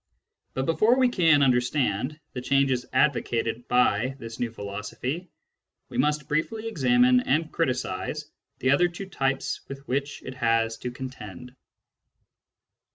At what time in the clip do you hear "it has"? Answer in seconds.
10.23-10.77